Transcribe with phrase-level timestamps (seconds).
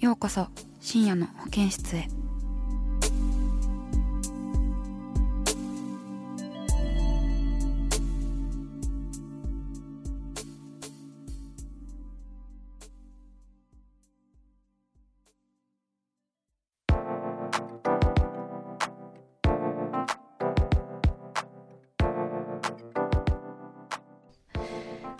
[0.00, 0.48] ようこそ
[0.80, 2.08] 深夜の保健室へ。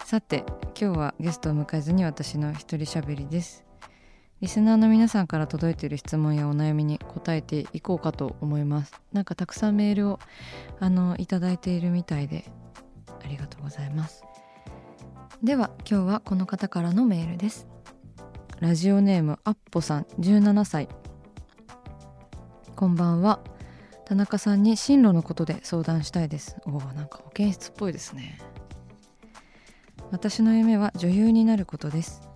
[0.06, 0.45] さて
[0.81, 3.70] 今日はゲストを迎えずに私の一人喋りです。
[4.41, 8.98] リスナーの皆さんから届いている質問やお悩みに答えていこうかと思います。
[9.12, 10.19] なんかたくさんメールを
[10.78, 12.50] あのいただいているみたいで
[13.22, 14.24] ありがとうございます。
[15.42, 17.66] では今日はこの方からのメールです。
[18.61, 20.88] ラジオネームアッポさん17歳
[22.77, 23.41] こんばんは。
[24.06, 26.56] 田中さんに進路のことで相談したいです。
[26.64, 28.38] おおなんか保健室っぽいですね。
[30.11, 32.30] 私の夢は女優になることです。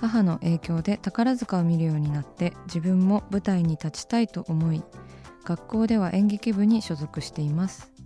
[0.00, 4.82] 母の影響で宝塚を見るようになって自分も舞台に立ちたいと思い
[5.44, 7.96] 学校では演劇部に所属しています。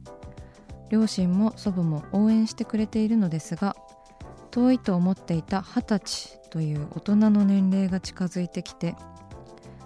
[0.91, 3.77] 両親も祖母も応援してくれているのですが
[4.51, 8.97] 遠いと思っていた二十歳という大人の年齢が近づいてきて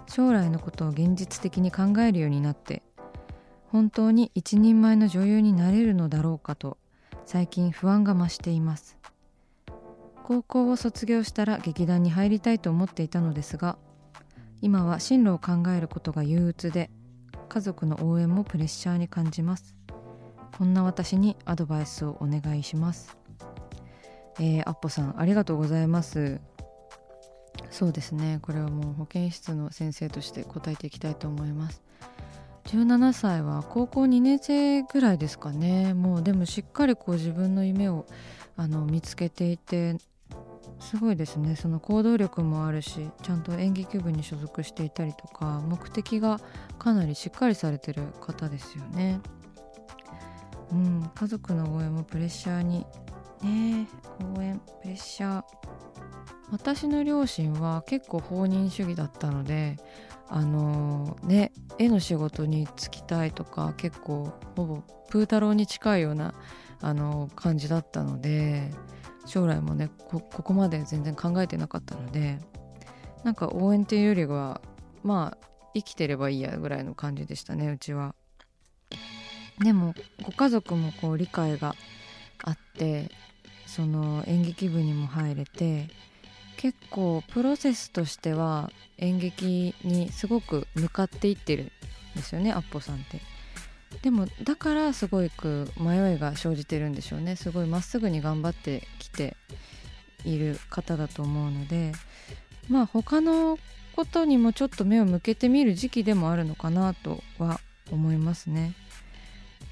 [0.07, 2.81] 将来のことを現実的に考えるようになって
[3.67, 6.77] 本当に一人前の女優になれるのだろうかと
[7.25, 8.94] 最近不安が増しています。
[10.27, 13.77] 高校を卒業したら劇団に入りたいと思っていたのですが
[14.59, 16.89] 今は進路を考えることが憂鬱で
[17.47, 19.75] 家族の応援もプレッシャーに感じます。
[20.57, 23.15] こんな私にアドバイスをお願いします。
[24.39, 26.41] えー、アッポさんありがとうございます。
[27.69, 28.39] そうですね。
[28.41, 31.83] これはもう保健室の先生として答えていきたいと思います。
[32.63, 35.93] 17歳は高校2年生ぐらいですかね。
[35.93, 38.07] もうでもしっかりこう自分の夢を
[38.57, 39.97] あの見つけていて
[40.79, 46.39] すごいですねその行動力もあるしちゃんと演劇部に所属していたりとか目的が
[46.77, 49.19] かなりしっかりされてる方ですよね。
[50.71, 52.85] うん、家族の応援もプレッシャーに
[53.43, 53.87] ね
[54.35, 55.43] 応援プレッシャー
[56.51, 59.77] 私の両親は結構放任主義だったので
[60.27, 64.77] あのー、ね絵の仕事に就きたいとか結構ほぼ
[65.09, 66.33] プー太郎に近いような
[66.81, 68.71] あのー、感じだったので
[69.25, 72.39] 将来もねここまで全然考えてなかったので
[73.23, 74.61] なんか応援っていうよりは
[75.03, 78.15] まあ生きてればいいやぐらいの感じでしたねうちは。
[79.59, 79.93] でも
[80.23, 81.75] ご家族もこう理解が
[82.43, 83.09] あって
[83.65, 85.87] その演劇部にも入れて
[86.57, 91.71] 結構プロセスとしては演劇にすごく向かっていってるん
[92.15, 93.21] ですよねアッポさんって。
[94.01, 99.35] でもだからすごく迷いが生じてるんでしょうねすごいまっすぐに頑張ってきて
[100.23, 101.91] いる方だと思うので
[102.69, 103.57] まあ他の
[103.95, 107.59] ことにもちょっと目を向けてみる時期でもあるのかなとは
[107.91, 108.73] 思いますね。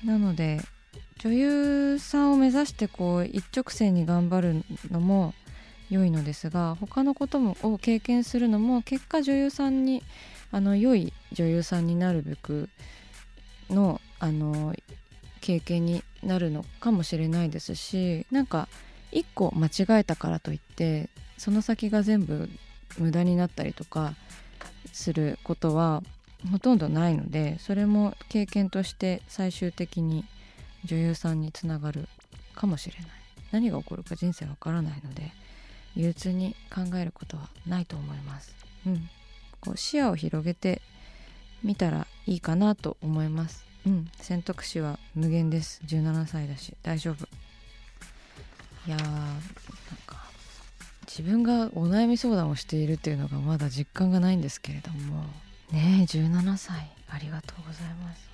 [0.05, 0.59] なので
[1.19, 5.33] 女優さんを目指してこう一直線に頑張るのも
[5.89, 10.03] 良いのですが他のこともを経験するのも結果女優さんに
[10.51, 12.69] あの良い女優さんになるべく
[13.69, 14.75] のあの
[15.41, 18.69] 経験になるのかもしれないですしなんか
[19.11, 22.49] 一個間違えたからといってその先が全部
[22.97, 24.13] 無駄になったりとか
[24.93, 26.01] することは
[26.51, 30.25] ほとんどないのでそれも経験として最終的に
[30.85, 32.07] 女優さんにつながる
[32.55, 33.07] かもしれない
[33.51, 35.31] 何が起こるか人生わからないので
[35.95, 38.55] 憂鬱に考えることはないと思います。
[38.87, 39.09] うん、
[39.59, 40.81] こう視野を広げて
[41.63, 43.65] みたらいいかなと思います。
[43.85, 45.81] うん、選択肢は無限です。
[45.85, 46.73] 17歳だし。
[46.83, 47.27] 大丈夫。
[48.85, 49.37] いやーなん
[50.05, 50.17] か
[51.07, 55.23] 自分がお悩み相談をしているっていうのがまだ実感がないんですけれども。
[55.71, 56.91] ねえ17歳。
[57.09, 58.33] ありがとうございます。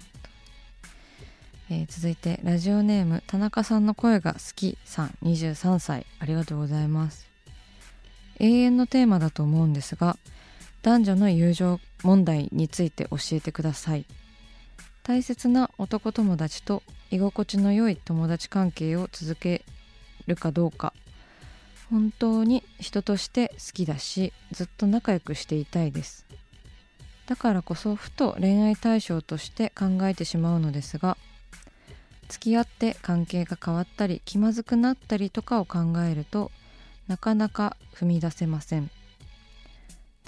[1.71, 5.17] えー、続いてラジオネーム田中さんの声が好きさん。
[5.23, 6.05] 23歳。
[6.19, 7.27] ありがとうございます。
[8.39, 10.17] 永遠のテーマだと思うんですが
[10.81, 14.05] 男女の友情問題について教えてください。
[15.03, 19.65] 大切な男友達と居心地の良い友達関係を続け
[20.27, 20.93] るかどうか。
[21.89, 26.25] 本当に人として好きだしずっと仲良くしていたいです。
[27.25, 31.15] だからこそふと恋愛対象として考えてしまうのですが
[32.27, 36.51] 付き合って関係が変わったり気まずくなったりとかを考えると
[37.07, 38.89] なかなか踏み出せません。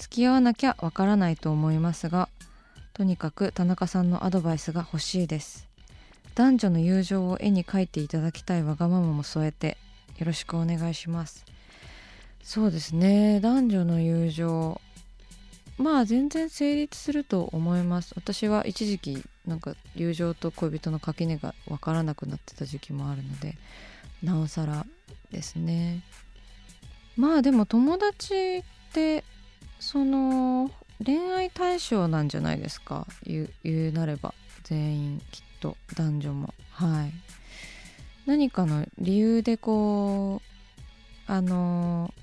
[0.01, 2.27] 付き合わなきゃわからないと思いますが
[2.93, 5.67] とにかく田中さんのアドバイスが欲しいです。
[6.33, 9.77] 男女の友情を絵に描いていただきたいわがままも添えて
[10.17, 11.45] よろしくお願いします。
[12.43, 13.39] そうですね。
[13.41, 14.81] 男女の友情。
[15.77, 18.13] まあ全然成立すると思います。
[18.15, 23.55] 私は一時期なんか友情と恋人の垣根が分からなくなってた時期もあるので
[24.23, 24.85] なおさら
[25.31, 26.03] ですね。
[27.15, 28.63] まあでも友達っ
[28.93, 29.23] て
[29.81, 30.69] その
[31.03, 33.07] 恋愛対象なんじゃないですか？
[33.25, 34.33] 言うなれば。
[34.63, 36.53] 全員きっと男女も。
[36.71, 37.11] はい。
[38.27, 40.39] 何かの理由でこ
[41.27, 42.13] うあの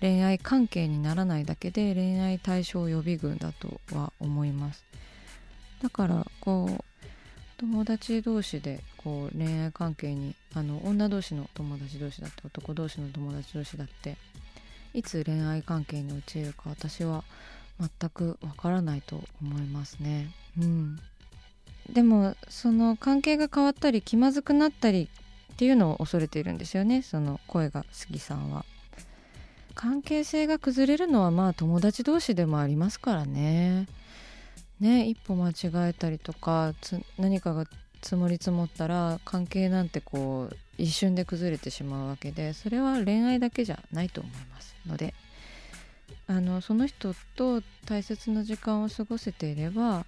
[0.00, 4.84] 恋愛関係にならないだけで恋愛対象予備軍だとは思います。
[5.82, 6.84] だからこう
[7.58, 14.16] 友達同士でこう恋愛関係にあの女同士の友達同士だって男同士の友達同士だって
[14.94, 17.24] いつ恋愛関係に陥るか私は
[17.80, 20.30] 全くわからないと思いますね。
[20.58, 20.98] うん、
[21.92, 25.08] でもその関係が変わったり気まずくなったり
[25.52, 28.64] っていうのを恐れているんですよねその声が好きさんは。
[29.74, 33.88] 関係性が崩れるのはまあ友達同士でもありますからね。
[34.78, 36.74] ね一歩間違えたりとか
[37.18, 37.66] 何かが
[38.04, 45.14] 積もり積もったら関係なんてこう一瞬で崩れてしまうわけでそれは恋愛だけじゃないと思いますので
[46.26, 50.04] あのその人と大切な時間を過ごせていれば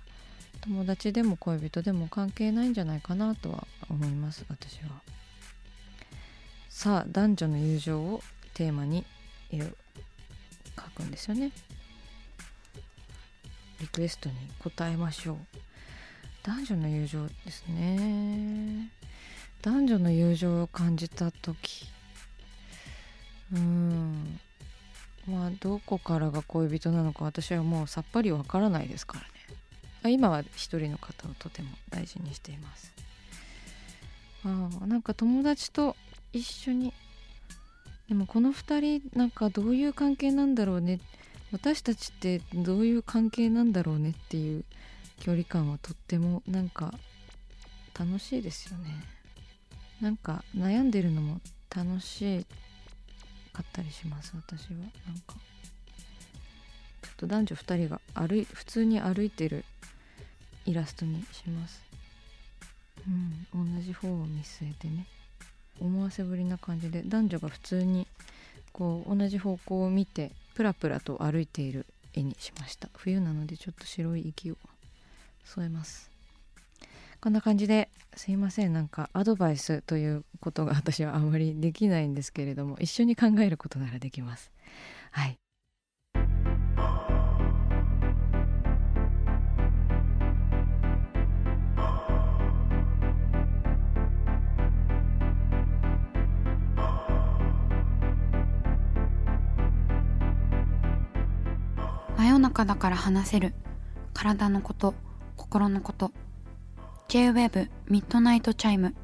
[0.61, 5.01] 友達でも恋人でも関係ないんじゃないかなとは思います私は。
[6.69, 8.21] さあ男女の友情を
[8.53, 9.07] テーマに
[9.51, 11.51] 書くんですよね。
[13.81, 15.66] リクエストに答えましょう。
[16.47, 18.89] 男女の友情ですね。
[19.63, 21.87] 男女の友情を感じた時。
[23.53, 24.39] うん。
[25.27, 29.21] まあどこからが恋人なのか私はもうさっぱりわからないですから
[30.05, 30.13] ね。
[30.13, 32.93] 今は一人の方をとても大事にしています。
[34.45, 35.97] あなんか友達と
[36.33, 36.93] 一緒に。
[38.09, 41.01] でもこの2人なんかどういう関係なんだろうね。
[41.51, 44.65] 私たちってどういう関係なんだろうねっていう
[45.21, 46.95] 距離感はとってもなんか
[47.99, 49.03] 楽しいですよね。
[50.01, 51.41] なんか悩んでるのも
[51.75, 52.47] 楽し
[53.53, 54.77] かったりします私は。
[54.77, 54.91] なん
[55.27, 55.35] か。
[57.03, 59.65] ちょっと男女2人が歩い普通に歩いてる
[60.67, 61.83] イラストにします。
[63.07, 63.47] うん
[63.77, 65.07] 同じ方を見据えてね。
[65.81, 68.07] 思わせぶりな感じで男女が普通に
[68.73, 72.89] こう同じ方向を見てプラプラと歩いている絵にしました。
[72.95, 74.57] 冬なのでちょっと白い息を。
[75.47, 76.11] 添えます。
[77.21, 78.73] こんな感じですいません。
[78.73, 84.51] なんかアドバイスということが私はあまりできないんですけれども一緒に考えることならできます。
[85.13, 85.39] はい。
[102.17, 103.55] 真夜中だから話せる。
[104.13, 104.95] 体のこと。
[105.57, 106.11] 心のこと。
[107.09, 108.95] J-WAVE MIDNIGHT CHIME。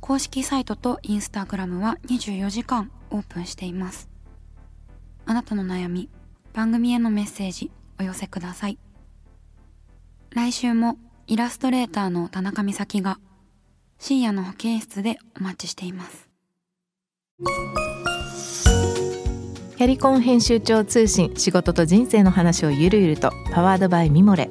[0.00, 4.08] 公式サイトとインスタグラムは24時間オープンしています。
[5.26, 6.08] あなたの悩み
[6.52, 8.78] 番組へのメッセージお寄せください。
[10.30, 13.20] 来週もイラストレーターの田中美咲が
[14.00, 16.28] 深夜の保健室でお待ちしています。
[19.76, 24.50] キャリコン編集長通信仕事と人生の話をゆるゆるとパワードバイミモレ